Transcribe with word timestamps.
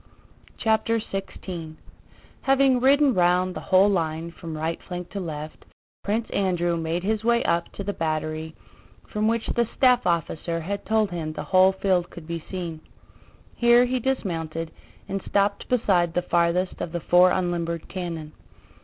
CHAPTER 0.57 0.99
XVI 0.99 1.75
Having 2.41 2.79
ridden 2.81 3.13
round 3.13 3.53
the 3.55 3.59
whole 3.69 3.87
line 3.87 4.31
from 4.31 4.57
right 4.57 4.81
flank 4.81 5.11
to 5.11 5.19
left, 5.19 5.63
Prince 6.03 6.27
Andrew 6.31 6.75
made 6.75 7.03
his 7.03 7.23
way 7.23 7.43
up 7.43 7.71
to 7.73 7.83
the 7.83 7.93
battery 7.93 8.55
from 9.09 9.27
which 9.27 9.45
the 9.49 9.69
staff 9.77 10.07
officer 10.07 10.61
had 10.61 10.87
told 10.87 11.11
him 11.11 11.33
the 11.33 11.43
whole 11.43 11.73
field 11.73 12.09
could 12.09 12.25
be 12.25 12.43
seen. 12.49 12.81
Here 13.55 13.85
he 13.85 13.99
dismounted, 13.99 14.71
and 15.07 15.21
stopped 15.29 15.69
beside 15.69 16.15
the 16.15 16.23
farthest 16.23 16.81
of 16.81 16.93
the 16.93 16.99
four 17.01 17.29
unlimbered 17.29 17.87
cannon. 17.87 18.31